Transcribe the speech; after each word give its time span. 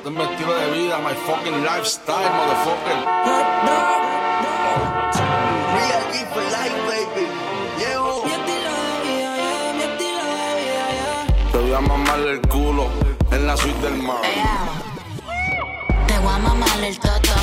Este 0.00 0.08
es 0.08 0.16
mi 0.16 0.22
estilo 0.22 0.54
de 0.54 0.70
vida, 0.70 0.98
my 0.98 1.12
fucking 1.26 1.62
lifestyle, 1.62 2.30
motherfucker. 2.30 2.96
Real 5.76 6.02
G 6.10 6.14
for 6.32 6.42
life, 6.42 6.78
baby. 6.88 7.26
Llevo. 7.78 8.22
Te 11.52 11.58
voy 11.58 11.74
a 11.74 11.80
mamar 11.80 12.18
el 12.20 12.40
culo 12.48 12.88
en 13.30 13.46
la 13.46 13.54
suite 13.58 13.78
del 13.82 13.98
mar. 14.02 14.16
Te 16.06 16.18
voy 16.18 16.32
a 16.34 16.38
mamar 16.38 16.82
el 16.82 16.98
toto. 16.98 17.34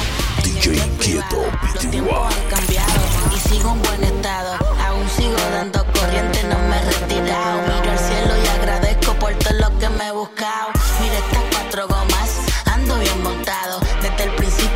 DJ 0.44 0.78
Inquieto, 0.78 1.38
Los 1.76 1.92
tiempos 1.92 2.12
PTY. 2.12 2.42
han 2.42 2.50
cambiado 2.50 3.02
y 3.36 3.50
sigo 3.50 3.72
en 3.74 3.82
buen 3.84 4.04
estado. 4.04 4.58
Aún 4.88 5.08
sigo 5.10 5.36
dando 5.52 5.86
corriente, 5.94 6.44
no 6.46 6.58
me 6.68 6.78
he 6.80 6.92
retirado. 6.92 7.62
Miro 7.62 7.92
al 7.92 8.00
cielo 8.00 8.34
y 8.44 8.48
agradezco 8.60 9.14
por 9.14 9.32
todo 9.36 9.54
lo 9.54 9.78
que 9.78 9.90
me 9.90 10.08
he 10.08 10.12
buscado. 10.12 10.77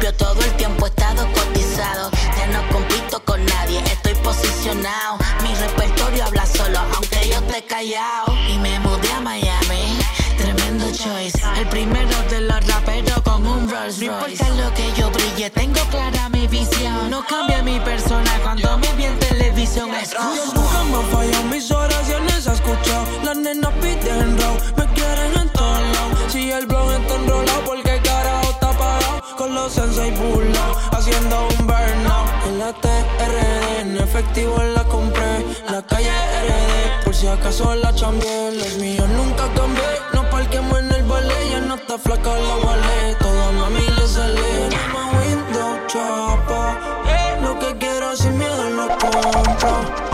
Principio 0.01 0.13
todo 0.13 0.41
el 0.41 0.51
tiempo 0.57 0.85
he 0.85 0.89
estado 0.89 1.27
cotizado. 1.33 2.11
Ya 2.37 2.47
no 2.47 2.67
compito 2.69 3.23
con 3.23 3.43
nadie, 3.45 3.79
estoy 3.85 4.15
posicionado. 4.15 5.17
Mi 5.43 5.53
repertorio 5.55 6.25
habla 6.25 6.45
solo, 6.45 6.79
aunque 6.95 7.29
yo 7.29 7.35
esté 7.35 7.63
callado. 7.65 8.33
Y 8.49 8.57
me 8.57 8.79
mudé 8.79 9.11
a 9.11 9.21
Miami. 9.21 9.99
Tremendo 10.37 10.85
choice, 10.91 11.39
el 11.57 11.67
primero 11.67 12.17
de 12.29 12.41
los 12.41 12.67
raperos 12.67 13.21
con 13.21 13.45
un 13.45 13.69
Rolls 13.69 13.99
Royce. 13.99 14.05
No 14.05 14.27
importa 14.27 14.49
lo 14.49 14.73
que 14.73 14.91
yo 14.93 15.11
brille, 15.11 15.49
tengo 15.51 15.81
clara 15.91 16.29
mi 16.29 16.47
visión. 16.47 17.09
No 17.09 17.23
cambia 17.25 17.61
mi 17.61 17.79
persona 17.79 18.31
cuando 18.41 18.77
me 18.79 18.91
vi 18.93 19.05
en 19.05 19.19
televisión. 19.19 19.91
Me 19.91 20.05
efectivo 34.21 34.57
la 34.75 34.83
compré. 34.83 35.45
La 35.69 35.81
calle 35.81 36.09
RD, 36.09 37.03
por 37.03 37.15
si 37.15 37.27
acaso 37.27 37.75
la 37.75 37.93
chambié. 37.93 38.51
Los 38.53 38.77
míos 38.77 39.07
nunca 39.09 39.43
cambié, 39.55 39.91
no 40.13 40.29
parquemos 40.29 40.79
en 40.79 40.91
el 40.91 41.03
ballet 41.03 41.49
Ya 41.51 41.59
no 41.61 41.75
está 41.75 41.97
flaca 41.97 42.31
la 42.47 42.55
wallet, 42.65 43.17
toda 43.19 43.51
mami 43.51 43.87
le 43.97 44.07
sale. 44.07 44.69
Llama 44.69 45.03
window 45.19 45.77
chapa, 45.87 46.77
lo 47.41 47.59
que 47.59 47.77
quiero 47.77 48.15
sin 48.15 48.37
miedo 48.37 48.69
lo 48.69 48.87
compro 48.99 50.10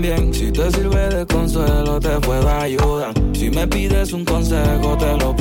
bien. 0.00 0.32
Si 0.32 0.50
te 0.50 0.70
sirve 0.70 1.08
de 1.08 1.26
consuelo, 1.26 2.00
te 2.00 2.18
puedo 2.20 2.48
ayudar. 2.48 3.12
Si 3.32 3.50
me 3.50 3.66
pides 3.66 4.12
un 4.12 4.24
consejo, 4.24 4.96
te 4.98 5.16
lo 5.16 5.31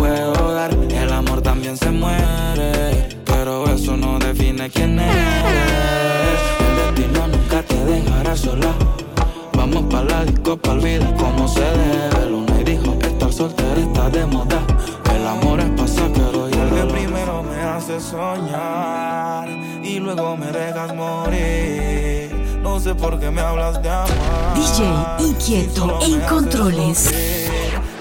No 23.01 23.07
sé 23.07 23.12
por 23.12 23.19
qué 23.19 23.31
me 23.31 23.41
hablas 23.41 23.81
de 23.81 23.89
amar. 23.89 24.53
DJ 24.53 25.25
Inquieto 25.25 26.00
en 26.03 26.19
controles. 26.22 27.06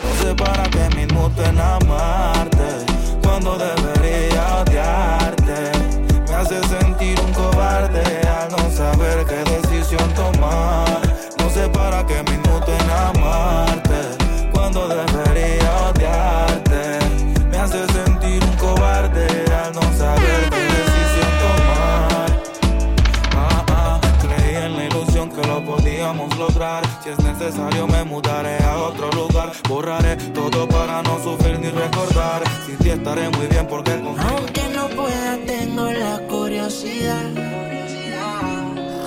No 0.03 0.23
sé 0.23 0.35
para 0.35 0.65
qué 0.65 0.95
me 0.95 1.05
inmuto 1.05 1.43
en 1.43 1.59
amarte 1.59 2.85
cuando 3.23 3.57
debería 3.57 4.63
odiarte. 4.63 5.73
Me 6.29 6.35
hace 6.35 6.61
sentir 6.69 7.19
un 7.19 7.30
Me 27.59 28.05
mudaré 28.05 28.59
a 28.63 28.77
otro 28.77 29.11
lugar. 29.11 29.51
Borraré 29.69 30.15
todo 30.33 30.69
para 30.69 31.03
no 31.03 31.19
sufrir 31.19 31.59
ni 31.59 31.69
recordar. 31.69 32.45
Sin 32.65 32.77
ti 32.79 32.91
estaré 32.91 33.29
muy 33.31 33.47
bien 33.49 33.67
porque. 33.67 33.91
Aunque 33.91 34.63
no 34.73 34.87
pueda, 34.91 35.37
tengo 35.45 35.91
la 35.91 36.21
curiosidad. 36.29 37.27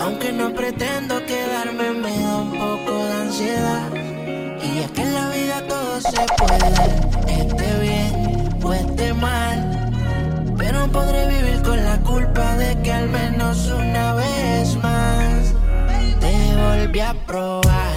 Aunque 0.02 0.34
no 0.34 0.54
pretendo 0.54 1.26
quedarme, 1.26 1.92
me 1.92 2.20
da 2.20 2.36
un 2.36 2.52
poco 2.52 3.06
de 3.06 3.14
ansiedad. 3.14 3.90
Y 4.62 4.80
es 4.80 4.92
que 4.92 5.02
en 5.04 5.14
la 5.14 5.30
vida 5.30 5.66
todo 5.66 6.02
se 6.02 6.26
puede, 6.38 7.42
esté 7.42 7.80
bien 7.80 8.50
o 8.62 8.74
esté 8.74 9.14
mal. 9.14 9.90
Pero 10.58 10.92
podré 10.92 11.28
vivir 11.30 11.62
con 11.62 11.82
la 11.82 11.98
culpa 12.00 12.58
de 12.58 12.78
que 12.82 12.92
al 12.92 13.08
menos 13.08 13.68
una 13.72 14.16
vez 14.16 14.76
más 14.76 15.54
te 16.20 16.56
volví 16.58 17.00
a 17.00 17.14
probar. 17.26 17.93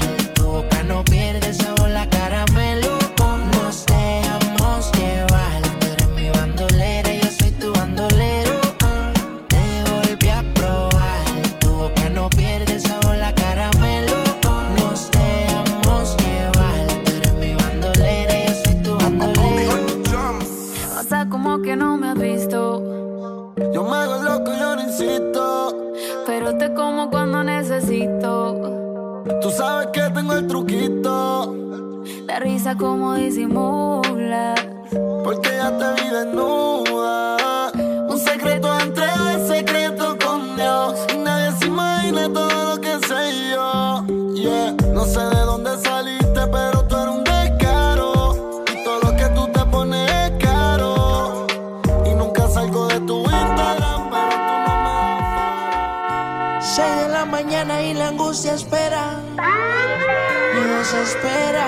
espera. 61.16 61.66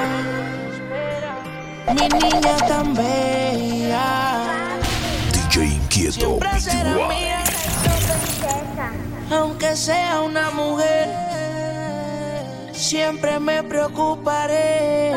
Mi 1.94 2.08
niña 2.08 2.56
tan 2.66 2.94
bella. 2.94 4.06
DJ 5.32 5.64
Inquieto. 5.64 6.38
Aunque 9.30 9.76
sea 9.76 10.20
una 10.20 10.50
mujer, 10.50 11.08
siempre 12.72 13.38
me 13.38 13.62
preocuparé. 13.62 15.12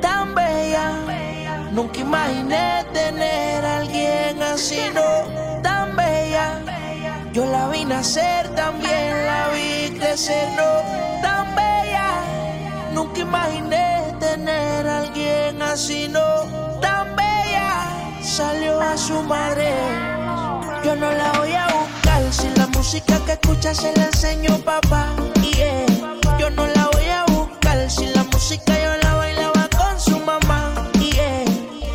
Tan 0.00 0.34
bella, 0.34 0.92
nunca 1.72 2.00
imaginé 2.00 2.84
tener 2.92 3.64
a 3.64 3.78
alguien 3.78 4.42
así, 4.42 4.80
no. 4.94 5.62
Tan 5.62 5.96
bella, 5.96 6.60
yo 7.32 7.46
la 7.46 7.68
vi 7.68 7.84
nacer, 7.84 8.48
también 8.54 9.26
la 9.26 9.48
vi 9.54 9.85
de 10.06 10.16
serlo 10.16 10.70
tan 11.20 11.54
bella. 11.56 12.08
Nunca 12.92 13.20
imaginé 13.20 14.14
tener 14.20 14.86
a 14.86 14.98
alguien 14.98 15.60
así, 15.62 16.08
no 16.08 16.26
tan 16.80 17.16
bella. 17.16 17.68
Salió 18.22 18.80
a 18.80 18.96
su 18.96 19.22
madre. 19.22 19.70
Yo 20.84 20.94
no 20.94 21.10
la 21.10 21.32
voy 21.38 21.52
a 21.54 21.66
buscar. 21.76 22.22
Si 22.32 22.48
la 22.56 22.66
música 22.68 23.14
que 23.26 23.32
escucha 23.32 23.74
se 23.74 23.92
la 23.96 24.06
enseño 24.06 24.56
papá. 24.58 25.04
Y 25.42 25.52
yeah. 25.56 25.86
yo 26.38 26.50
no 26.50 26.66
la 26.66 26.84
voy 26.92 27.08
a 27.08 27.24
buscar. 27.34 27.90
Si 27.90 28.06
la 28.06 28.22
música 28.24 28.72
yo 28.84 28.92
la 29.02 29.14
bailaba 29.14 29.68
con 29.76 30.00
su 30.00 30.18
mamá. 30.20 30.90
Y 31.00 31.10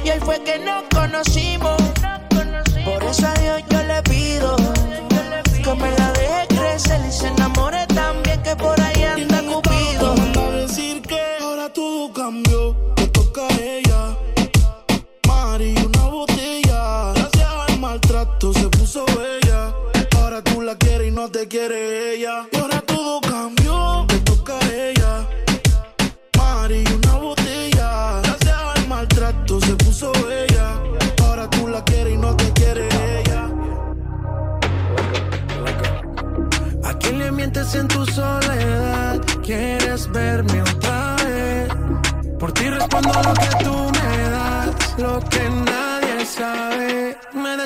y 0.03 0.09
él 0.09 0.21
fue 0.21 0.43
que 0.43 0.59
nos 0.59 0.83
conocimos. 0.93 1.60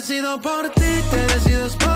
decido 0.07 0.39
por 0.39 0.69
ti, 0.69 1.01
te 1.09 1.17
decides 1.33 1.75
por 1.77 1.94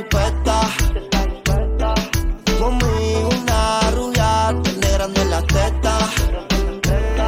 dispuesta. 0.00 0.60
Conmigo 2.58 3.28
una 3.42 3.90
rubia 3.90 4.54
tan 4.62 4.80
grande 4.80 5.20
en 5.22 5.30
la 5.30 5.42
testa. 5.42 5.98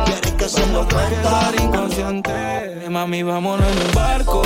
Quieres 0.04 0.32
que 0.32 0.48
se 0.48 0.66
lo 0.68 0.86
cuenta. 0.88 1.52
inconsciente. 1.62 2.88
Mami, 2.88 3.22
vámonos 3.22 3.66
en 3.66 3.86
un 3.86 3.94
barco. 3.94 4.42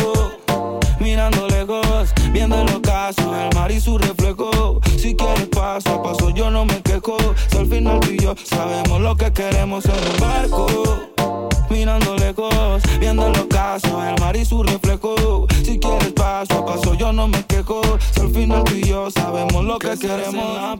Mirando 0.98 1.46
lejos, 1.48 2.12
viendo 2.32 2.62
el 2.62 2.74
ocaso, 2.74 3.22
el 3.34 3.54
mar 3.54 3.70
y 3.70 3.80
su 3.80 3.96
reflejo. 3.98 4.80
Si 4.98 5.14
quieres 5.14 5.48
paso 5.48 5.90
a 5.94 6.02
paso, 6.02 6.30
yo 6.30 6.50
no 6.50 6.64
me 6.64 6.82
quejo. 6.82 7.16
Si 7.48 7.58
al 7.58 7.66
final 7.66 8.00
tú 8.00 8.10
y 8.10 8.18
yo 8.18 8.34
sabemos 8.44 9.00
lo 9.00 9.16
que 9.16 9.32
queremos 9.32 9.84
en 9.84 9.92
un 9.92 10.20
barco 10.20 11.45
mirando 11.70 12.16
lejos, 12.16 12.82
viendo 12.98 13.28
los 13.28 13.46
casos, 13.46 13.90
el 14.04 14.20
mar 14.20 14.36
y 14.36 14.44
su 14.44 14.62
reflejo. 14.62 15.46
Si 15.64 15.78
quieres 15.78 16.12
paso 16.12 16.58
a 16.58 16.66
paso, 16.66 16.94
yo 16.94 17.12
no 17.12 17.28
me 17.28 17.42
quejo. 17.44 17.80
Si 18.14 18.20
al 18.20 18.30
final 18.30 18.64
tú 18.64 18.74
y 18.74 18.84
yo 18.84 19.10
sabemos 19.10 19.64
lo 19.64 19.78
que, 19.78 19.96
queremos. 19.98 20.34
Una. 20.34 20.76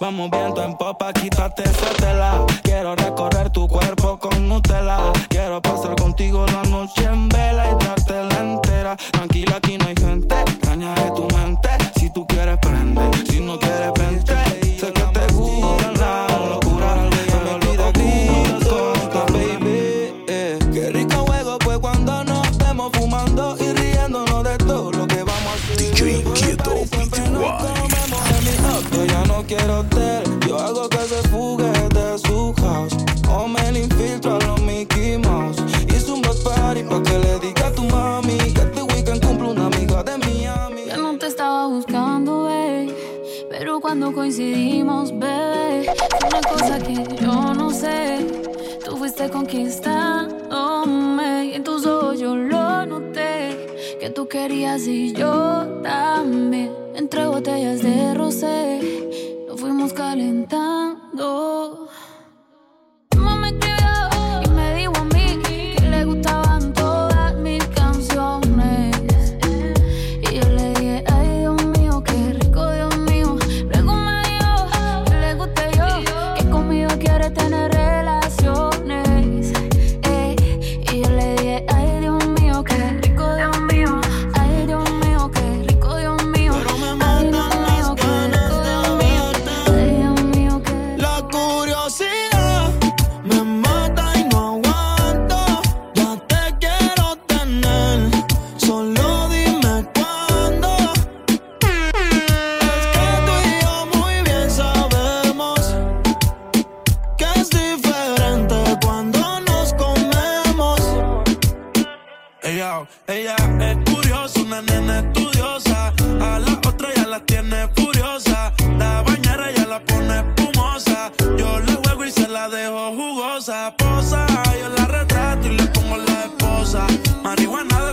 Vamos 0.00 0.30
viento 0.30 0.62
en 0.62 0.76
popa, 0.76 1.12
quítate 1.12 1.64
esa 1.64 1.90
tela. 1.96 2.44
Quiero 2.62 2.94
recorrer 2.94 3.50
tu 3.50 3.66
cuerpo 3.68 4.18
con 4.18 4.48
Nutella. 4.48 5.12
Quiero 5.28 5.60
pasar 5.62 5.96
contigo 5.96 6.46
la 6.46 6.62
noche 6.64 7.04
en 7.04 7.28
vela 7.28 7.70
y 7.70 7.84
dártela 7.84 8.38
entera. 8.40 8.96
Tranquila, 9.12 9.56
aquí 9.56 9.78
no 9.78 9.86
hay 9.86 9.94
gente, 9.96 10.36
caña 10.62 10.94
tu 11.14 11.26
mente. 11.36 11.68
Si 11.98 12.10
tú 12.10 12.26
quieres, 12.26 12.58
prende. 12.58 13.02
Si 13.28 13.40
no 13.40 13.58
quieres, 13.58 13.92
prende. 13.92 14.16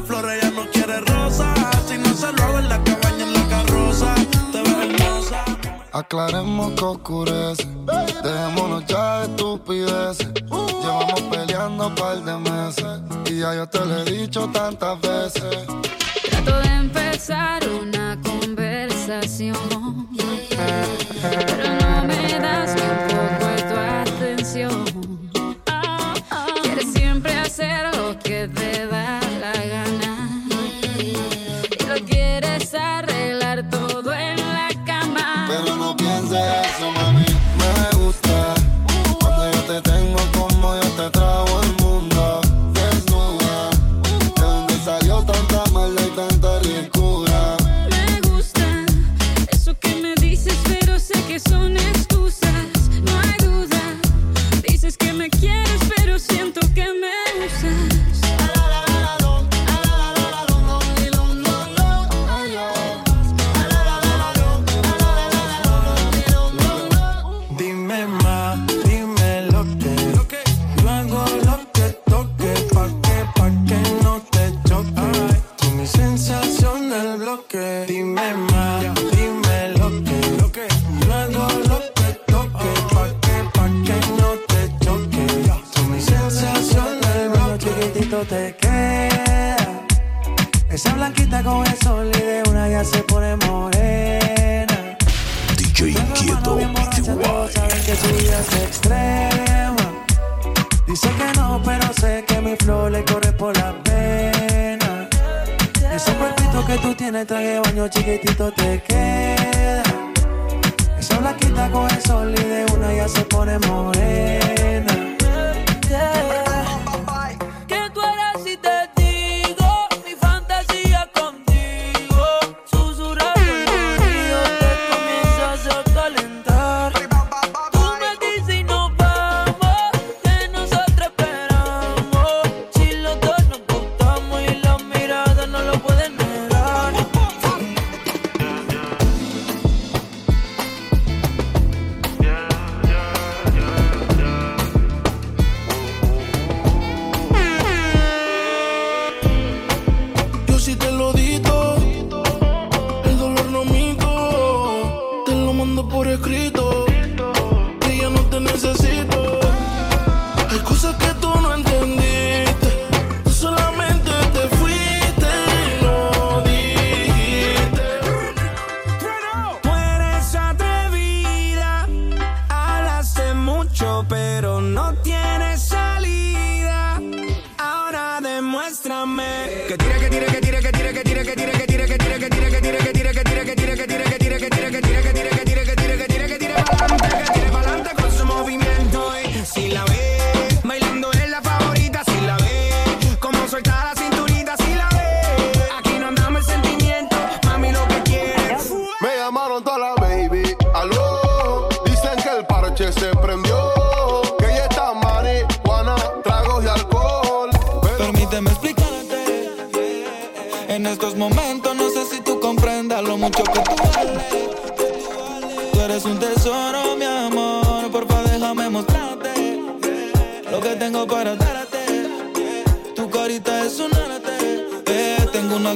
flores, 0.03 0.43
ella 0.43 0.51
no 0.51 0.69
quiere 0.71 0.99
rosa. 1.01 1.53
Si 1.87 1.97
no 1.97 2.13
se 2.13 2.31
lo 2.31 2.43
hago 2.43 2.59
en 2.59 2.69
la 2.69 2.83
cabaña, 2.83 3.23
en 3.23 3.33
la 3.33 3.47
carroza, 3.47 4.15
te 4.51 4.61
ves 4.61 4.77
hermosa. 4.89 5.45
Aclaremos 5.91 6.73
que 6.73 6.85
oscurece, 6.85 7.67
dejémonos 8.23 8.85
ya 8.85 9.19
de 9.19 9.25
estupideces. 9.25 10.27
Uh. 10.49 10.67
Llevamos 10.81 11.21
peleando 11.31 11.87
un 11.87 11.95
par 11.95 12.21
de 12.23 12.37
meses 12.37 13.01
y 13.29 13.39
ya 13.39 13.55
yo 13.55 13.67
te 13.67 13.79
lo 13.85 13.99
he 13.99 14.03
dicho 14.05 14.47
tantas 14.49 14.99
veces. 15.01 15.65
Trato 16.29 16.59
de 16.59 16.69
empezar 16.69 17.61
una 17.69 18.19
conversación 18.21 19.82
sol 112.05 112.33
y 112.37 112.43
de 112.43 112.65
una 112.73 112.93
ya 112.93 113.07
se 113.07 113.23
pone 113.25 113.59
morena. 113.59 114.42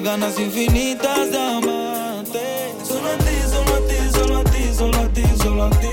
ganas 0.03 0.39
infinitas 0.39 1.31
de 1.31 1.37
amarte. 1.37 2.73
Solo 2.83 3.07
a 3.07 3.17
ti, 3.17 3.35
solo 3.49 3.75
a 3.75 3.79
ti, 3.87 3.97
solo 4.13 4.37
a 4.37 4.43
ti, 4.43 4.73
solo 4.73 4.97
a 4.99 5.07
ti, 5.09 5.23
solo 5.41 5.63
a 5.63 5.69
ti. 5.69 5.87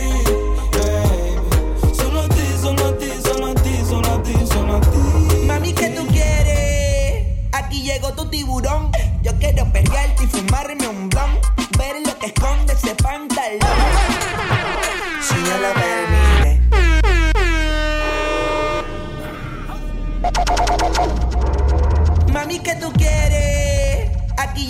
Baby. 0.72 1.94
Solo 1.94 2.20
a 2.20 2.28
ti, 2.28 2.42
solo 2.60 2.86
a 2.86 2.98
ti, 2.98 3.10
solo 3.22 3.46
a 3.46 3.54
ti, 3.54 3.84
solo 3.88 4.12
a 4.12 4.22
ti, 4.22 4.34
solo 4.46 4.76
a 4.76 4.80
ti. 4.80 5.46
Mami, 5.46 5.72
¿qué 5.72 5.88
tú 5.90 6.06
quieres? 6.08 7.26
Aquí 7.52 7.82
llegó 7.82 8.12
tu 8.12 8.28
tiburón. 8.28 8.90
Yo 9.22 9.32
quiero 9.38 9.70
perrearte 9.72 10.24
y 10.24 10.26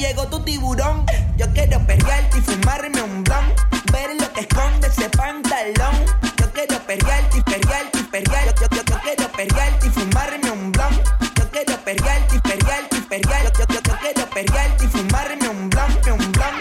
llegó 0.09 0.27
tu 0.27 0.39
tiburón. 0.41 1.07
Yo 1.37 1.47
quiero 1.55 1.81
perrearte 1.87 2.39
y 2.39 2.41
fumarme 2.43 3.01
un 3.01 3.25
blon. 3.25 3.55
Ver 3.91 4.11
lo 4.21 4.31
que 4.35 4.41
esconde 4.41 4.89
ese 4.89 5.09
pantalón. 5.11 5.97
Yo 6.37 6.53
quiero 6.53 6.79
perrearte 6.87 7.39
y 7.39 7.43
perrearte 7.43 7.99
y 7.99 8.03
perrearte. 8.03 8.61
Yo, 8.61 8.69
yo, 8.71 8.77
yo, 8.77 8.83
yo 8.85 9.01
quiero 9.01 9.33
perrearte 9.33 9.87
y 9.87 9.91
fumarme 9.91 10.51
un 10.51 10.73
blon. 10.73 10.95
Yo 11.37 11.51
quiero 11.51 11.77
perrearte 11.85 12.37
y 12.37 12.39
perrearte 12.41 12.97
y. 12.97 13.23
Yo, 13.23 13.67
yo, 13.67 13.81
yo, 13.83 13.97
quiero 14.01 14.31
perrearte 14.31 14.85
y 14.85 14.89
fumarme 14.89 15.49
un 15.49 15.71
blon, 15.71 15.91
un 16.13 16.33
blon. 16.33 16.55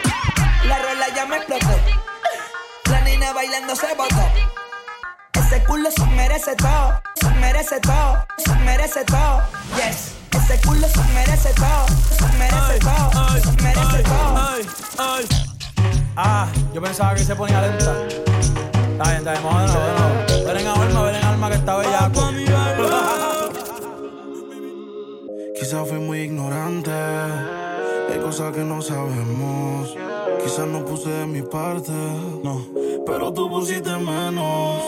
La 0.69 0.77
rola 0.79 1.07
ya 1.13 1.25
me 1.25 1.37
explotó. 1.37 1.75
La 2.89 3.01
nena 3.01 3.33
bailando 3.33 3.75
se 3.75 3.93
botó. 3.95 4.23
Ese 5.33 5.63
culo 5.63 5.91
se 5.91 6.05
merece 6.05 6.55
todo, 6.55 7.01
se 7.19 7.29
merece 7.31 7.79
todo, 7.81 8.25
se 8.37 8.55
merece 8.55 9.03
todo. 9.03 9.41
Yes. 9.75 10.22
Este 10.33 10.59
culo 10.67 10.87
se 10.87 11.03
merece 11.13 11.53
todo, 11.53 11.85
se 12.17 12.25
merece 12.37 12.79
todo, 12.79 13.39
se 13.39 13.51
merece 13.61 14.03
todo. 14.03 14.33
Ah, 16.15 16.47
yo 16.73 16.81
pensaba 16.81 17.13
que 17.15 17.23
se 17.23 17.35
ponía 17.35 17.61
lenta. 17.61 17.95
Está 18.07 19.03
bien, 19.03 19.17
está 19.17 19.31
bien, 19.31 19.43
vamos 19.43 19.73
de. 19.73 19.79
Ven 20.45 20.57
en 20.57 20.67
alma, 20.67 21.01
ven 21.03 21.15
en 21.15 21.23
alma 21.23 21.49
que 21.49 21.55
está 21.55 21.77
bella. 21.77 22.11
Quizás 25.59 25.87
fui 25.87 25.99
muy 25.99 26.21
ignorante, 26.21 26.91
hay 26.91 28.19
cosas 28.19 28.51
que 28.53 28.63
no 28.63 28.81
sabemos. 28.81 29.95
Quizás 30.43 30.67
no 30.67 30.83
puse 30.83 31.09
de 31.09 31.25
mi 31.25 31.41
parte, 31.41 31.93
no, 32.43 32.65
pero 33.05 33.31
tú 33.31 33.49
pusiste 33.49 33.95
menos. 33.97 34.81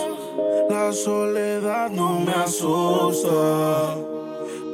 La 0.68 0.92
soledad 0.92 1.88
no 1.90 2.20
me 2.20 2.32
asusta 2.32 3.96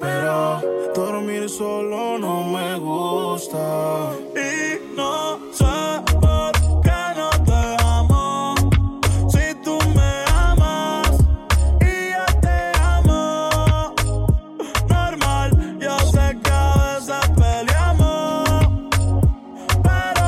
pero 0.03 0.61
dormir 0.95 1.49
solo 1.49 2.19
no 2.19 2.43
me 2.43 2.77
gusta. 2.79 4.13
Y 4.35 4.97
no 4.97 5.39
sé 5.53 6.03
por 6.21 6.53
qué 6.83 7.03
no 7.17 7.31
te 7.49 7.63
amo. 7.85 8.55
Si 9.33 9.55
tú 9.63 9.79
me 9.95 10.25
amas 10.51 11.09
y 11.81 11.95
yo 12.15 12.27
te 12.41 12.59
amo. 12.81 13.95
Normal, 14.89 15.79
yo 15.79 15.97
sé 16.15 16.37
que 16.43 16.51
a 16.51 16.75
veces 16.97 17.25
peleamos. 17.41 18.49
Pero 19.87 20.27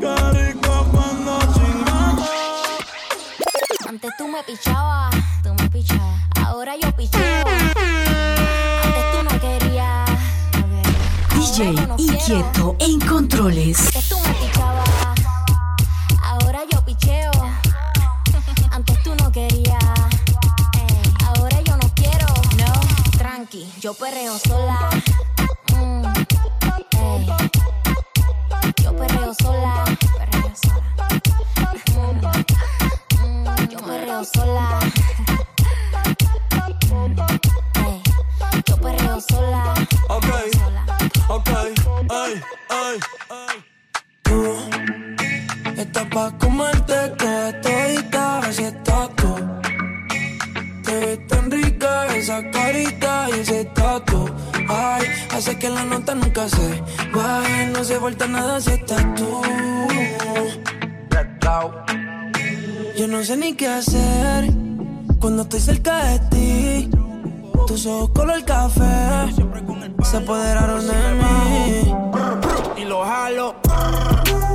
qué 0.00 0.14
rico 0.38 0.86
cuando 0.92 1.38
chingamos. 1.54 2.30
Antes 3.88 4.10
tú 4.16 4.28
me 4.28 4.42
pichabas, 4.44 5.15
DJ 11.56 11.74
Inquieto 11.96 12.76
en 12.80 13.00
controles. 13.00 13.78
Tú 14.10 14.16
me 14.20 14.34
pichabas. 14.34 14.90
Ahora 16.22 16.60
yo 16.70 16.84
picheo. 16.84 17.30
Antes 18.70 19.02
tú 19.02 19.14
no 19.14 19.32
querías. 19.32 19.82
Ahora 21.24 21.58
yo 21.62 21.78
no 21.78 21.90
quiero. 21.94 22.26
No, 22.58 23.16
tranqui, 23.16 23.66
yo 23.80 23.94
perreo 23.94 24.38
sola. 24.38 24.90
Si 58.60 58.70
estás 58.70 59.04
tú. 59.16 59.42
Yo 62.96 63.06
no 63.08 63.22
sé 63.22 63.36
ni 63.36 63.54
qué 63.54 63.66
hacer 63.68 64.50
cuando 65.20 65.42
estoy 65.42 65.60
cerca 65.60 66.04
de 66.04 66.18
ti. 66.30 66.90
Tus 67.66 67.86
ojos 67.86 68.10
color 68.10 68.44
café 68.44 69.34
se 70.02 70.16
apoderaron 70.16 70.86
de 70.86 70.94
mí. 71.20 71.94
Y 72.80 72.84
lo 72.84 73.04
jalo. 73.04 73.54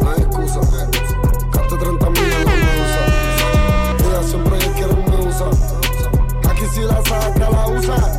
No 0.01 0.09
hay 0.09 0.21
excusa. 0.21 0.59
Gasto 1.53 1.77
30 1.77 2.09
mil 2.09 2.23
en 2.23 2.45
la 2.45 2.55
medusa. 2.63 3.01
Ella 3.99 4.23
siempre 4.23 4.57
quiere 4.75 4.95
me 4.95 5.27
usa. 5.27 5.47
Aquí 6.49 6.65
si 6.73 6.81
la 6.81 7.03
saca, 7.03 7.49
la 7.49 7.67
usa. 7.67 7.95
Usa, 7.95 8.10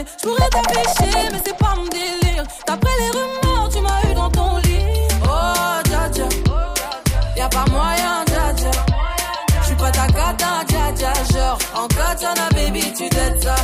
jamais. 0.00 0.10
Je 0.18 0.26
pourrais 0.26 1.32
mais 1.32 1.40
c'est 1.44 1.56
pas 1.56 1.74
mon 1.76 1.86
délire. 1.86 2.44
D'après 2.66 2.90
les 3.00 3.10
rumeurs, 3.10 3.68
tu 3.72 3.80
m'as 3.80 4.10
eu 4.10 4.14
dans 4.14 4.30
ton 4.30 4.56
lit. 4.58 4.78
Oh 5.24 5.88
dja 5.88 6.08
dja. 6.12 6.28
Y'a 7.36 7.48
pas 7.48 7.64
moyen 7.70 8.24
dja 8.26 8.52
dja. 8.56 8.70
J'suis 9.62 9.74
pas 9.76 9.90
ta 9.90 10.06
cata 10.06 10.64
dja 10.68 10.92
dja. 10.96 11.12
Genre 11.32 11.58
en 11.74 11.88
katana 11.88 12.48
baby 12.54 12.92
tu 12.92 13.08
t'aides 13.08 13.42
ça 13.42 13.54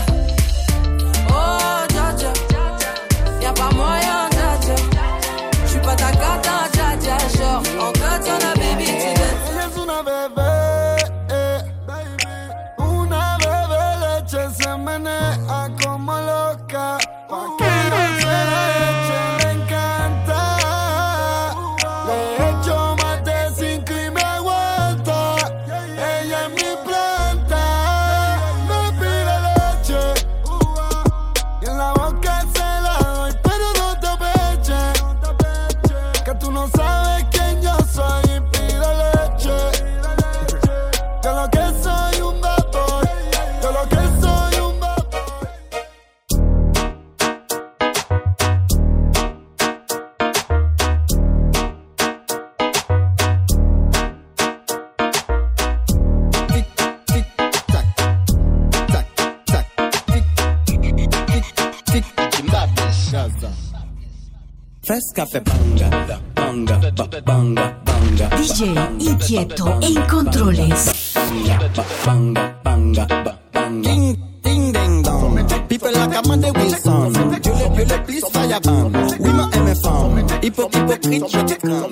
Fresca 64.86 65.26
fe 65.26 65.40
banga, 65.40 66.20
banga, 66.32 66.78
banga, 66.94 67.20
banga, 67.22 67.76
banga. 67.82 68.28
DJ 68.36 68.70
Inquieto 69.00 69.80
e 69.80 69.88
Incontroles. 69.88 71.12
Banga, 71.12 71.68
banga, 72.04 72.56
banga, 72.62 73.06
banga. 73.52 73.80
Ding, 73.80 74.16
ding, 74.42 74.72
ding, 74.72 75.02
dong. 75.02 75.44
People 75.66 75.90
like 75.90 76.14
Amanda 76.14 76.52
Wilson. 76.52 77.12
Julie, 77.12 77.40
Julie, 77.40 77.98
please 78.04 78.28
fire 78.28 78.60
gun. 78.60 78.92
We 79.18 79.32
not 79.32 79.52
MFM. 79.54 80.44
Hippo, 80.44 80.68
hypocrite, 80.70 81.28
je 81.30 81.44
te 81.44 81.54
crains. 81.56 81.90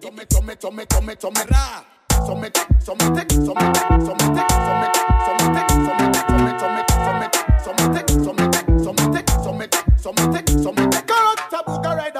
Tomé, 0.00 0.56
tomé, 0.56 0.86
tomé, 0.86 1.14
tomé, 1.14 1.40
ra. 1.48 1.84
Sommete, 2.26 2.66
sommete, 2.84 3.32
sommete, 3.46 3.78
sommete, 3.78 4.42
sommete, 4.42 4.42
sommete, 4.66 5.04
sommete, 5.24 5.70
sommete, 5.70 6.18
sommete, 6.58 6.94
sommete, 6.98 7.38
sommete, 7.62 8.24
sommete. 8.24 8.43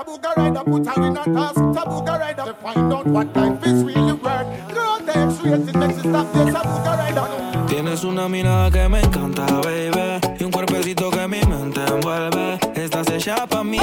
Crame. 0.04 0.54
Put 0.64 0.86
her 0.86 1.06
in 1.06 1.16
a 1.16 1.24
task, 1.24 1.60
tabuga 1.74 2.18
rider 2.20 2.44
To 2.44 2.54
find 2.54 2.92
out 2.92 3.06
what 3.06 3.36
life 3.36 3.66
is 3.66 3.84
really 3.84 4.12
worth 4.12 4.74
Girl, 4.74 4.98
them 5.00 5.30
straight, 5.30 5.68
it 5.68 5.76
makes 5.76 5.96
it 5.96 6.00
stop 6.00 6.32
this 6.32 6.54
tabuga 6.54 6.96
rider 6.98 7.44
Tienes 7.68 8.04
una 8.04 8.28
mirada 8.28 8.70
que 8.70 8.88
me 8.88 9.00
encanta, 9.00 9.46
baby. 9.62 10.20
Y 10.38 10.44
un 10.44 10.52
cuerpecito 10.52 11.10
que 11.10 11.26
mi 11.26 11.40
mente 11.42 11.80
envuelve. 11.84 12.58
Estás 12.74 13.08
hecha 13.10 13.46
pa' 13.46 13.64
mí. 13.64 13.78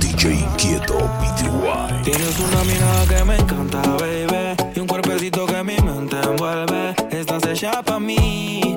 DJ 0.00 0.34
Inquieto 0.34 0.98
PTY. 0.98 2.02
Tienes 2.04 2.38
una 2.38 2.64
mirada 2.64 3.06
que 3.06 3.24
me 3.24 3.36
encanta, 3.36 3.80
baby. 3.98 4.56
Y 4.74 4.80
un 4.80 4.86
cuerpecito 4.86 5.46
que 5.46 5.62
mi 5.62 5.76
mente 5.76 6.16
envuelve. 6.20 6.94
Estás 7.10 7.46
hecha 7.46 7.82
pa' 7.82 7.98
mí. 7.98 8.67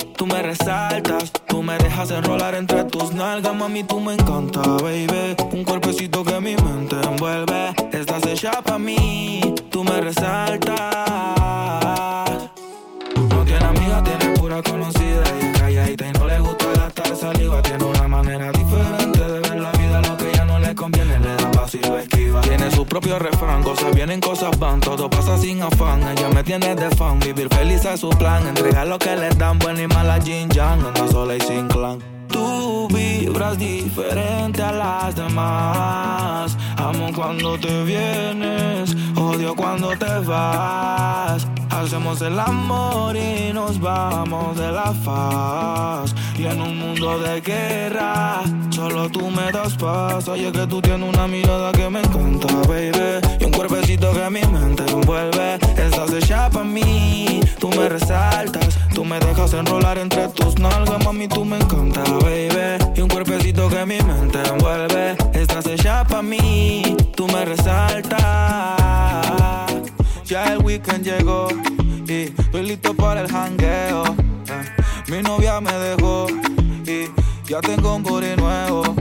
Resaltas. 0.62 1.32
Tú 1.48 1.64
me 1.64 1.76
dejas 1.80 2.12
enrolar 2.12 2.54
entre 2.54 2.84
tus 2.84 3.12
nalgas, 3.14 3.56
mami. 3.56 3.84
Tú 3.84 4.00
me 4.00 4.14
encanta, 4.14 4.62
baby. 4.62 5.36
Un 5.54 5.64
cuerpecito 5.64 6.24
que 6.24 6.40
mi 6.40 6.56
mente 6.56 6.98
envuelve. 7.02 7.74
Estás 7.92 8.24
hecha 8.28 8.62
pa' 8.62 8.78
mí. 8.78 9.56
Tú 9.72 9.84
me 9.84 10.00
resaltas. 10.02 10.78
No 13.16 13.44
tiene 13.44 13.66
amiga, 13.66 14.04
tiene 14.04 14.34
es 14.34 14.40
conocida 14.70 15.01
propio 22.92 23.18
refrán, 23.18 23.64
cosas 23.64 23.96
vienen, 23.96 24.20
cosas 24.20 24.60
van, 24.60 24.82
todo 24.82 25.10
pasa 25.10 25.38
sin 25.38 25.62
afán. 25.64 26.06
Ella 26.10 26.28
me 26.28 26.44
tiene 26.44 26.76
de 26.76 26.90
fan, 26.90 27.22
vivir 27.22 27.48
feliz 27.48 27.86
es 27.86 28.02
su 28.02 28.10
plan. 28.10 28.46
Entregar 28.46 28.86
lo 28.86 29.00
que 29.00 29.16
le 29.16 29.30
dan, 29.30 29.58
buena 29.60 29.82
y 29.82 29.88
mala 29.88 30.20
Jin 30.20 30.50
Yang, 30.50 30.88
anda 30.88 31.08
sola 31.08 31.38
y 31.38 31.40
sin 31.40 31.70
clan. 31.70 32.21
Tú 32.32 32.88
vibras 32.88 33.58
diferente 33.58 34.62
a 34.62 34.72
las 34.72 35.16
demás. 35.16 36.58
Amo 36.78 37.10
cuando 37.16 37.60
te 37.60 37.84
vienes, 37.84 38.96
odio 39.16 39.56
cuando 39.56 39.90
te 39.98 40.20
vas. 40.26 41.48
Hacemos 41.70 42.22
el 42.22 42.40
amor 42.40 43.16
y 43.16 43.54
nos 43.54 43.80
vamos 43.80 44.58
de 44.58 44.72
la 44.72 44.94
faz. 44.94 46.14
Y 46.38 46.46
en 46.46 46.62
un 46.62 46.78
mundo 46.78 47.20
de 47.20 47.42
guerra, 47.42 48.42
solo 48.70 49.10
tú 49.10 49.30
me 49.30 49.52
das 49.52 49.76
paz. 49.76 50.28
Oye, 50.28 50.52
que 50.52 50.68
tú 50.68 50.82
tienes 50.82 51.08
una 51.08 51.28
mirada 51.28 51.72
que 51.72 51.90
me 51.90 52.00
encanta, 52.00 52.48
baby. 52.68 53.22
Y 53.40 53.46
un 53.46 53.52
cuerpecito 53.52 54.12
que 54.14 54.30
mi 54.30 54.42
mente 54.44 54.84
envuelve. 54.92 55.71
Estás 56.04 56.24
hecha 56.24 56.50
para 56.50 56.66
mí, 56.66 57.42
tú 57.60 57.70
me 57.70 57.88
resaltas. 57.88 58.76
Tú 58.96 59.06
me 59.06 59.20
dejas 59.20 59.54
enrolar 59.54 60.00
entre 60.00 60.28
tus 60.30 60.58
nalgas, 60.58 61.06
mami, 61.06 61.28
tú 61.28 61.46
me 61.46 61.58
encanta, 61.58 62.02
baby. 62.24 62.84
Y 62.96 63.02
un 63.02 63.08
cuerpecito 63.08 63.70
que 63.70 63.86
mi 63.86 64.00
mente 64.02 64.40
envuelve. 64.50 65.16
Estás 65.34 65.68
hecha 65.68 66.04
para 66.04 66.24
mí, 66.24 66.98
tú 67.16 67.28
me 67.28 67.46
resaltas. 67.46 68.20
Ya 70.26 70.54
el 70.54 70.58
weekend 70.64 71.06
llegó 71.06 71.50
y 72.08 72.34
estoy 72.36 72.64
listo 72.64 72.96
para 72.96 73.22
el 73.22 73.32
jangueo. 73.32 74.04
Eh, 74.50 75.12
Mi 75.12 75.22
novia 75.22 75.62
me 75.62 75.72
dejó 75.72 76.26
y 76.88 77.12
ya 77.48 77.62
tengo 77.62 77.96
un 77.96 78.02
booty 78.02 78.36
nuevo. 78.38 79.01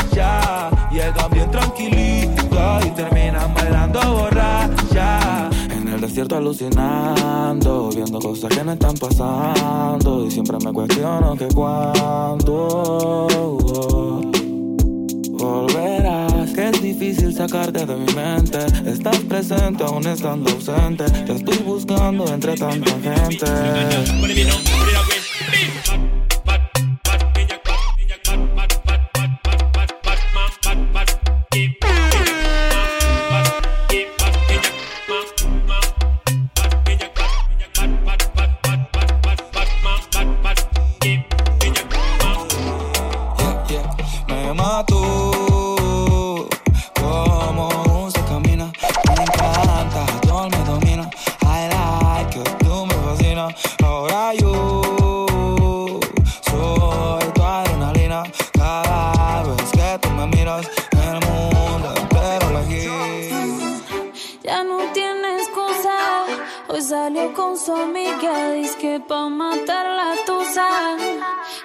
Alucinando, 6.31 7.89
viendo 7.93 8.19
cosas 8.19 8.55
que 8.55 8.63
no 8.63 8.71
están 8.71 8.95
pasando. 8.95 10.25
Y 10.25 10.31
siempre 10.31 10.57
me 10.63 10.71
cuestiono 10.71 11.35
que 11.35 11.47
cuándo 11.47 13.27
volverás. 15.31 16.51
Que 16.51 16.69
es 16.69 16.81
difícil 16.81 17.35
sacarte 17.35 17.85
de 17.85 17.95
mi 17.95 18.13
mente. 18.13 18.59
Estás 18.85 19.19
presente 19.19 19.83
aún 19.83 20.07
estando 20.07 20.49
ausente. 20.51 21.03
Te 21.03 21.33
estoy 21.33 21.57
buscando 21.65 22.25
entre 22.33 22.55
tanta 22.55 22.91
gente. 22.91 23.45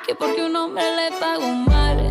Que 0.07 0.14
porque 0.14 0.40
un 0.40 0.55
hombre 0.55 0.85
le 0.95 1.19
pagó 1.19 1.49
mal. 1.49 2.06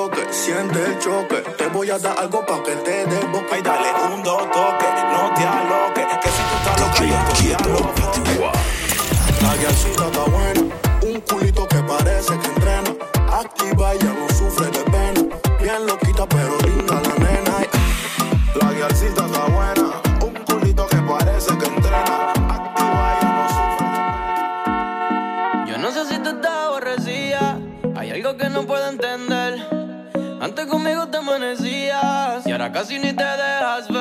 Toque, 0.00 0.32
siente 0.32 0.78
el 0.84 0.98
choque. 0.98 1.36
Te 1.58 1.66
voy 1.68 1.90
a 1.90 1.98
dar 1.98 2.18
algo 2.18 2.44
pa' 2.46 2.62
que 2.62 2.74
te 2.86 3.04
dé 3.04 3.20
boca. 3.32 3.58
Y 3.58 3.62
dale 3.62 3.88
un 4.14 4.22
dos 4.22 4.42
toque, 4.50 4.88
no 5.12 5.22
te 5.34 5.44
aloques. 5.56 6.06
Que 6.22 6.30
si 6.36 6.42
tú 6.48 6.54
estás 6.60 6.80
loca, 6.80 7.02
yo 7.04 7.56
aloque. 7.58 8.02
La 9.42 9.56
guiacita 9.56 10.06
está 10.06 10.24
buena, 10.34 10.62
un 11.02 11.20
culito 11.20 11.66
que 11.68 11.80
parece 11.92 12.38
que 12.38 12.48
entrena. 12.48 12.90
Activa, 13.40 13.94
ya 13.94 14.12
no 14.18 14.26
sufre 14.38 14.66
de 14.76 14.82
pena. 14.92 15.20
Bien 15.60 15.86
loquita, 15.86 16.26
pero 16.26 16.56
linda 16.66 16.89
casi 32.80 32.98
ni 32.98 33.12
te 33.12 33.24
dejas 33.24 33.88
ver. 33.88 33.99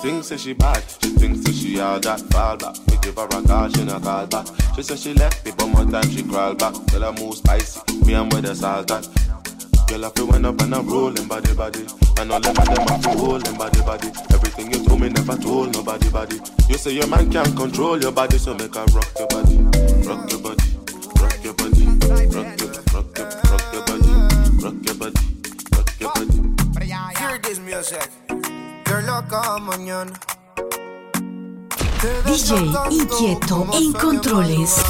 Thinks 0.00 0.30
that 0.30 0.40
she 0.40 0.54
bad, 0.54 0.82
she 1.02 1.10
thinks 1.10 1.44
that 1.44 1.54
she 1.54 1.78
all 1.78 2.00
that 2.00 2.20
fall 2.32 2.56
back. 2.56 2.74
We 2.88 2.96
give 3.02 3.16
her 3.16 3.26
a 3.26 3.42
call, 3.42 3.68
she 3.68 3.84
not 3.84 4.02
call 4.02 4.26
back. 4.26 4.46
She 4.74 4.82
said 4.82 4.98
she 4.98 5.12
left 5.12 5.44
me, 5.44 5.52
but 5.54 5.66
more 5.66 5.84
time 5.84 6.08
she 6.08 6.22
crawl 6.22 6.54
back. 6.54 6.72
Tell 6.86 7.02
her 7.02 7.12
move 7.12 7.34
spicy, 7.34 7.80
me 8.06 8.14
and 8.14 8.32
with 8.32 8.44
the 8.44 8.54
salt 8.54 8.90
at. 8.90 9.06
Girl, 9.88 10.06
I 10.06 10.10
feel 10.16 10.26
when 10.28 10.46
up 10.46 10.58
and 10.62 10.74
I'm 10.74 10.88
rolling 10.88 11.28
body 11.28 11.52
body. 11.52 11.84
And 12.16 12.32
all 12.32 12.38
of 12.38 12.42
them 12.42 12.86
have 12.88 13.02
to 13.02 13.10
holding 13.10 13.54
body 13.58 13.80
body. 13.82 14.08
Everything 14.32 14.72
you 14.72 14.82
told 14.86 15.02
me 15.02 15.10
never 15.10 15.36
told 15.36 15.74
nobody 15.74 16.08
body. 16.08 16.40
You 16.70 16.78
say 16.78 16.92
your 16.92 17.06
man 17.06 17.30
can't 17.30 17.54
control 17.54 18.00
your 18.00 18.12
body, 18.12 18.38
so 18.38 18.54
make 18.54 18.74
her 18.74 18.86
rock 18.96 19.12
your 19.18 19.28
body, 19.28 19.58
rock 20.08 20.30
your 20.32 20.40
body, 20.40 20.64
rock 21.20 21.44
your 21.44 21.52
body, 21.52 21.84
rock 22.08 22.24
your, 22.24 22.72
rock 22.96 23.18
your, 23.18 23.28
rock 23.36 23.68
your 23.68 23.84
body, 23.84 24.12
rock 24.64 24.80
your 24.80 24.94
body, 24.96 25.20
rock 25.76 26.00
your 26.00 26.10
body. 26.14 27.18
Hear 27.18 27.38
this 27.42 27.58
music. 27.58 28.39
Girl, 28.90 29.06
loca 29.06 29.58
mañana. 29.60 30.10
DJ 32.24 32.72
inquieto 32.90 33.68
en 33.72 33.92
controles. 33.92 34.82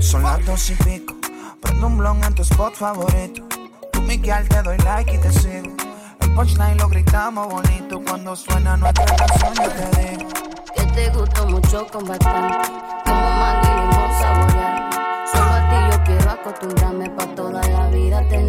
Son 0.00 0.24
las 0.24 0.44
dos 0.44 0.70
y 0.70 0.74
pico. 0.74 1.14
Prendo 1.62 1.86
un 1.86 1.98
blon 1.98 2.24
en 2.24 2.34
tu 2.34 2.42
spot 2.42 2.74
favorito. 2.74 3.44
Tú, 3.92 4.02
Miguel, 4.02 4.48
te 4.48 4.60
doy 4.62 4.76
like 4.78 5.14
y 5.14 5.18
te 5.18 5.30
sigo. 5.30 5.72
El 6.20 6.34
punchline 6.34 6.76
lo 6.78 6.88
gritamos 6.88 7.46
bonito. 7.46 8.02
Cuando 8.04 8.34
suena 8.34 8.76
nuestra 8.76 9.04
canción, 9.04 9.54
yo 9.54 9.70
te 9.70 10.16
digo. 10.16 10.28
Que 10.74 10.82
te 10.82 11.10
gustó 11.10 11.46
mucho 11.46 11.86
bastante. 11.92 12.68
Como 13.04 13.30
mango 13.38 13.68
y 13.68 13.80
limón 13.80 14.10
saborear. 14.18 14.90
Solo 15.30 15.52
a 15.52 15.68
ti 15.70 15.76
yo 15.92 16.04
quiero 16.04 16.30
acostumbrarme 16.32 17.08
pa' 17.10 17.34
toda 17.36 17.62
la 17.68 17.86
vida 17.90 18.20
tenerte 18.28 18.47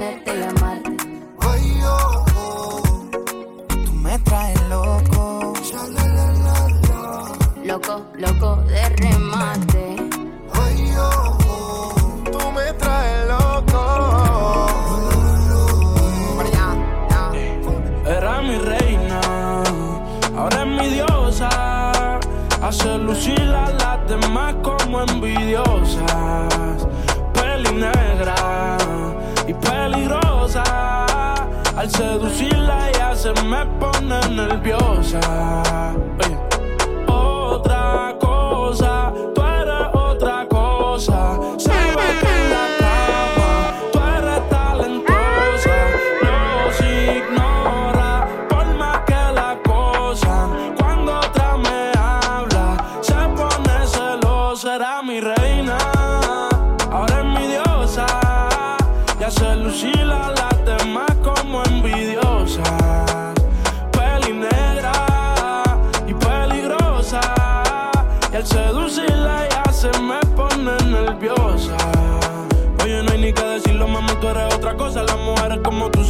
Y 59.30 59.32
hace 59.32 59.56
lucir 59.58 60.12
a 60.12 60.39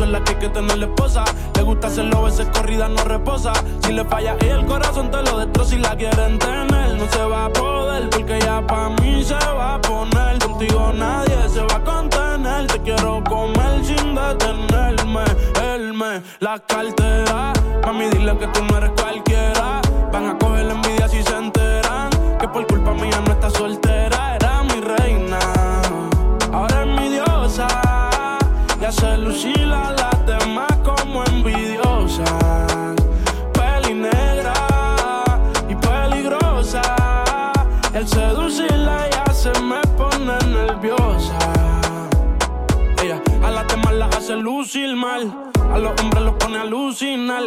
las 0.09 0.21
que 0.21 0.31
hay 0.31 0.39
que 0.39 0.49
tener 0.49 0.81
esposa. 0.83 1.23
Le 1.55 1.61
gusta 1.63 1.87
hacerlo, 1.87 2.23
veces 2.23 2.47
corrida 2.53 2.87
no 2.87 3.03
reposa. 3.03 3.53
Si 3.81 3.93
le 3.93 4.03
falla 4.05 4.35
y 4.41 4.45
el 4.45 4.65
corazón 4.65 5.11
te 5.11 5.21
lo 5.23 5.37
destroza. 5.37 5.69
Si 5.69 5.77
la 5.77 5.95
quieren 5.95 6.39
tener, 6.39 6.95
no 6.97 7.05
se 7.11 7.23
va 7.23 7.45
a 7.45 7.49
poder. 7.49 8.09
Porque 8.09 8.39
ya 8.39 8.65
pa' 8.65 8.89
mí 9.01 9.23
se 9.23 9.35
va 9.35 9.75
a 9.75 9.81
poner. 9.81 10.39
Contigo 10.39 10.91
nadie 10.93 11.37
se 11.49 11.61
va 11.61 11.75
a 11.75 11.83
contener. 11.83 12.67
Te 12.67 12.79
quiero 12.81 13.23
comer 13.23 13.83
sin 13.83 14.15
detenerme. 14.15 15.23
Él 15.73 15.93
me 15.93 16.21
la 16.39 16.59
cartera. 16.59 17.53
Mami, 17.85 18.09
dile 18.09 18.37
que 18.37 18.47
tú 18.47 18.63
no 18.65 18.77
eres 18.77 18.91
cualquiera. 18.99 19.81
Van 20.11 20.25
a 20.27 20.37
coger 20.37 20.65
la 20.65 20.73
envidia 20.73 21.07
si 21.07 21.21
se 21.23 21.35
enteran. 21.35 22.09
Que 22.39 22.47
por 22.47 22.65
culpa 22.67 22.93
mía 22.93 23.21
no 23.25 23.33
está 23.33 23.49
soltera. 23.49 24.18
Hace 28.89 29.17
lucir 29.17 29.71
a 29.71 29.91
las 29.91 30.25
demás 30.25 30.71
como 30.83 31.23
envidiosas. 31.25 32.95
Peli 33.53 33.93
negra 33.93 34.53
y 35.69 35.75
peligrosa. 35.75 36.81
Al 37.93 38.07
seducirla 38.07 39.07
ya 39.11 39.31
se 39.31 39.51
me 39.61 39.79
pone 39.95 40.35
nerviosa. 40.47 41.37
Ella 43.03 43.21
a 43.43 43.51
las 43.51 43.67
demás 43.67 43.93
las 43.93 44.15
hace 44.15 44.35
lucir 44.35 44.95
mal. 44.95 45.35
A 45.71 45.77
los 45.77 45.91
hombres 46.01 46.23
los 46.23 46.33
pone 46.37 46.57
a 46.57 46.61
alucinar. 46.61 47.43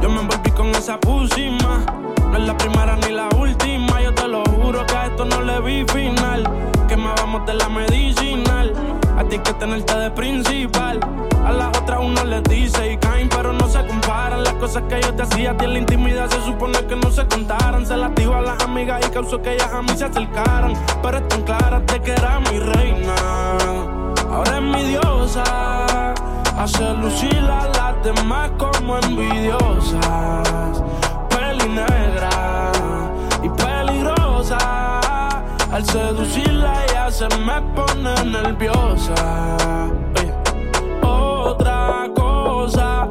Yo 0.00 0.08
me 0.08 0.20
envolví 0.20 0.50
con 0.52 0.68
esa 0.76 1.00
pusima. 1.00 1.84
No 2.30 2.36
es 2.38 2.46
la 2.46 2.56
primera 2.56 2.96
ni 2.98 3.10
la 3.12 3.28
última. 3.36 4.00
Yo 4.00 4.14
te 4.14 4.28
lo 4.28 4.44
juro 4.44 4.86
que 4.86 4.94
a 4.94 5.06
esto 5.06 5.24
no 5.24 5.42
le 5.42 5.60
vi 5.60 5.84
final. 5.92 6.44
Que 6.86 6.96
más 6.96 7.20
vamos 7.20 7.44
de 7.46 7.54
la 7.54 7.68
medicinal. 7.68 8.72
A 9.16 9.24
ti 9.24 9.38
que 9.38 9.52
tenerte 9.54 9.96
de 9.96 10.10
principal. 10.10 10.98
A 11.44 11.52
las 11.52 11.68
otras 11.78 12.00
uno 12.02 12.24
les 12.24 12.42
dice 12.44 12.92
y 12.92 12.96
caen, 12.98 13.28
pero 13.28 13.52
no 13.52 13.68
se 13.68 13.86
comparan. 13.86 14.42
Las 14.42 14.54
cosas 14.54 14.82
que 14.88 15.00
yo 15.00 15.14
te 15.14 15.22
hacía 15.22 15.52
a 15.52 15.56
ti 15.56 15.64
en 15.64 15.72
la 15.74 15.78
intimidad 15.78 16.28
se 16.28 16.40
supone 16.42 16.78
que 16.86 16.96
no 16.96 17.10
se 17.10 17.26
contaran. 17.26 17.86
Se 17.86 17.96
las 17.96 18.14
digo 18.14 18.34
a 18.34 18.40
las 18.40 18.62
amigas 18.64 19.06
y 19.06 19.10
causó 19.10 19.40
que 19.40 19.54
ellas 19.54 19.72
a 19.72 19.82
mí 19.82 19.90
se 19.96 20.06
acercaran. 20.06 20.72
Pero 21.02 21.18
están 21.18 21.42
claras 21.42 21.86
de 21.86 22.00
que 22.00 22.12
era 22.12 22.40
mi 22.40 22.58
reina. 22.58 23.14
Ahora 24.30 24.56
es 24.56 24.62
mi 24.62 24.82
diosa. 24.82 26.14
Hace 26.58 26.94
lucir 26.94 27.38
a 27.38 27.66
las 27.66 28.02
demás 28.02 28.50
como 28.58 28.98
envidiosas. 28.98 30.82
Peli 31.28 31.68
negra 31.68 32.72
y 33.42 33.48
peligrosa. 33.48 33.73
Al 35.74 35.84
seducirla 35.86 36.84
ella 36.84 37.10
se 37.10 37.26
me 37.40 37.60
pone 37.74 38.14
nerviosa. 38.26 39.56
Oye. 40.16 40.32
Otra 41.02 42.08
cosa, 42.14 43.08